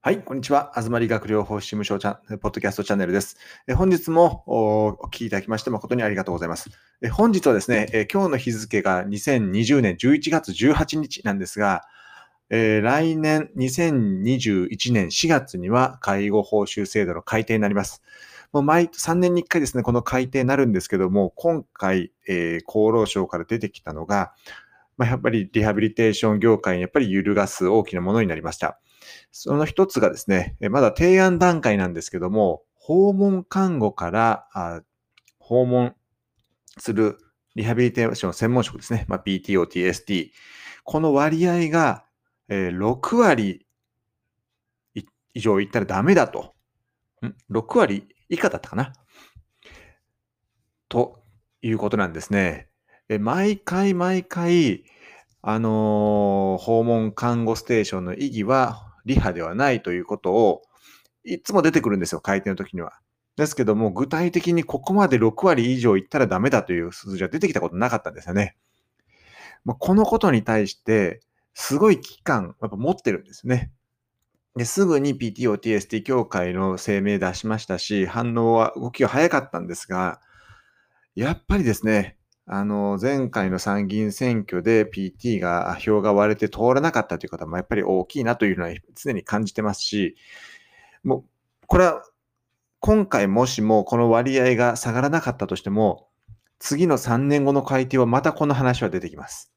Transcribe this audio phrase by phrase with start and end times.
[0.00, 0.78] はい、こんにちは。
[0.78, 3.36] あずまり学療法士事務所チャンポッドキャストチャンネルです。
[3.66, 6.70] え本日もお聞きいただきまして誠にありがとうございます。
[7.02, 11.82] え本日はですね、え今日の日付が2020年11月18日なんですが、
[12.48, 18.00] えー、来年2021年4月には介護報酬制度の改定になります。
[18.52, 24.32] もう毎3年に1回ですね、この改定になるんですけども、今回、えー、厚労省から出てきたのが、
[24.96, 28.78] まあ、やっぱりリハビリテーション業界にやっぱり揺るがす大きなものになりました。
[29.30, 34.82] その一つがですね、まだ提案段階なんですけども、訪問看護から
[35.38, 35.94] 訪問
[36.78, 37.18] する
[37.54, 39.04] リハビリテーション専門職ですね。
[39.08, 40.30] まあ、PTO、TST。
[40.84, 42.04] この割合が
[42.48, 43.66] 6割
[45.34, 46.54] 以上いったらダメだと。
[47.22, 48.92] ん ?6 割以下だったかな？
[50.88, 51.22] と
[51.60, 52.68] いうことなんですね。
[53.20, 54.84] 毎回毎回、
[55.42, 60.62] あのー、訪問看護ステーションの意義はリハではないということを、
[61.24, 63.00] いつも出てくるんですよ、改定の時には。
[63.36, 68.56] ですけども、具体的にここまで6割以上いったらダメだという数字は出てきたことなかったんですよね。
[69.64, 71.20] まあ、このことに対して、
[71.54, 73.72] すごい危機感、やっぱ持ってるんですね。
[74.56, 80.20] ですぐに PTO、TST 協会の声明出しましたし、反応は、動きが早かったんですが、
[81.14, 82.17] やっぱりですね、
[82.50, 90.16] あの、前回の参議院選挙で PT が票が割れて通らなかったという方もやっぱり大きいなというのは常に感じてますし、
[91.04, 91.24] もう、
[91.66, 92.02] これは
[92.80, 96.08] 今回もしもこの割合が下がらなかったとしても、
[96.58, 99.52] 次の3年後の改定はまたこの話は出てきます。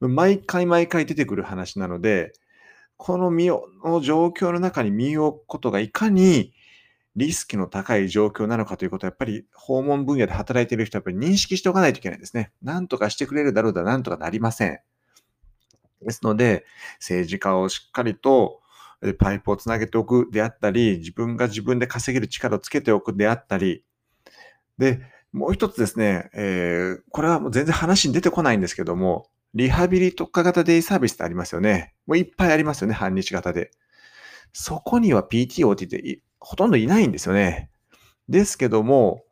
[0.00, 2.32] 毎回毎回出てくる話なので、
[2.96, 6.54] この身を、の状況の中に身を置くことがいかに
[7.16, 12.52] リスクの高い状況なのかということは、やっぱり訪問分野で働いている人はやっぱり認識しておかないといけないんですね。
[12.62, 14.78] なんとかしてくれるだろうだ、なんとかなりません。
[16.02, 16.66] ですので、
[17.00, 18.60] 政治家をしっかりと
[19.18, 23.82] パイプをつなげておくであったり、自分が自分で稼げる力をつけておくであったり、
[24.78, 25.00] で、
[25.32, 31.94] もう一つですね、えー、これはもう全然話に出てこないんですけども、リハビリ特化型デイサービスってありますよね。
[32.06, 33.70] もういっぱいありますよね、半日型で。
[34.52, 37.70] そこには PTOT ってほとんどいないんですよね。
[38.28, 39.22] ですけども、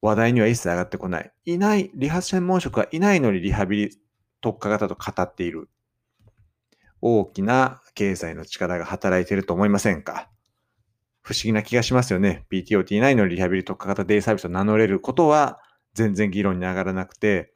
[0.00, 1.32] 話題には一切上がってこない。
[1.44, 3.98] いない、リハ専門職はいないのにリハビリ
[4.40, 5.68] 特化型と語っている。
[7.00, 10.28] 大きな経済の力が働いていると思いませんか？
[11.20, 12.46] 不思議な気がしますよね。
[12.50, 15.60] PTOT いないのにリハビリ特化型デイサービスを名乗れることは
[15.94, 17.52] 全然議論に上がらなくて、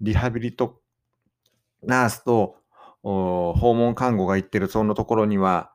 [0.00, 0.80] リハビリと
[1.82, 2.56] ナースと
[3.02, 5.72] 訪問看護が行ってるそのところには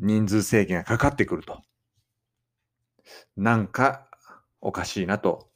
[0.00, 1.62] 人数制限がかかってくると。
[3.36, 4.08] なんか
[4.60, 5.48] おかしいなと、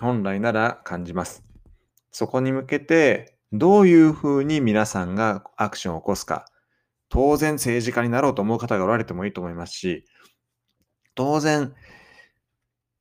[0.00, 1.44] 本来なら感じます。
[2.10, 6.46] そこに向けて、どういうふうに皆さんがアクションを起こすか。
[7.08, 10.04] 当然政治家になろうと思う方がおられてもいいと思いますし、
[11.14, 11.74] 当然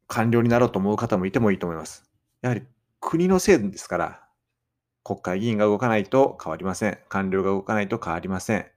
[0.08, 2.04] 官僚になろうと思う方もいてもいいと思います。
[2.42, 2.64] やはり
[3.00, 4.22] 国の制度ですから、
[5.04, 7.00] 国会議員が動かないと変わりません。
[7.10, 8.75] 官僚が動かないと変わりません。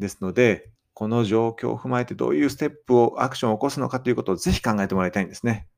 [0.00, 5.68] ですので、この状況を踏まえてどういうステップをアクションを起こすのかということをぜひ考えてもらいたいんですね。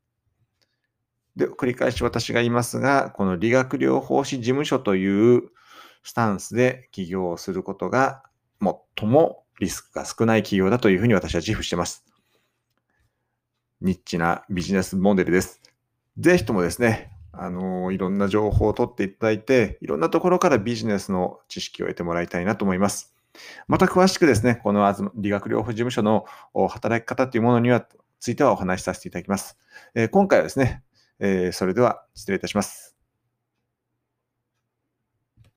[1.37, 5.43] で、繰り返し私が言いますが、この理学療法士事務所という
[6.03, 8.22] スタンスで起業をすることが
[8.61, 12.05] 最もリスクが少ない企業だというふうに私は自負してます。
[13.81, 15.61] ニッチなビジネスモデルです。
[16.19, 23.15] ぜひともですね、あのいろんな情報を取っていただいて、いろんなところからビジネスの知識を得てもらいたいなと思います。
[23.69, 26.25] また詳しくですね、この理学療法事務所の
[26.69, 27.87] 働き方というものには
[28.20, 29.56] ついてはお話しさせていただきます。
[29.94, 30.82] え、今回はですね、
[31.19, 32.92] え、それでは失礼いたします。